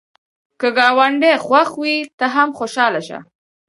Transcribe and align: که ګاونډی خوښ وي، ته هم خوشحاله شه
که 0.59 0.67
ګاونډی 0.77 1.33
خوښ 1.45 1.69
وي، 1.81 1.97
ته 2.17 2.25
هم 2.35 2.49
خوشحاله 2.59 3.01
شه 3.07 3.17